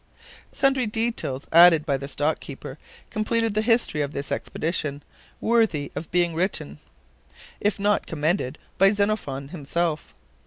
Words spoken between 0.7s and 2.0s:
details, added by